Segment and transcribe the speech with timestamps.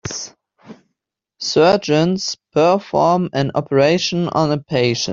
[1.37, 5.09] Surgeons perform an operation on a patient.